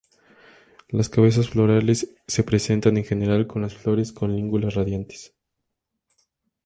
[0.89, 5.35] Las cabezas florales se presentan en general con las flores con lígulas radiantes.